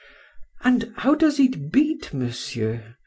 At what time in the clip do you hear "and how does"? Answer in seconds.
0.63-1.39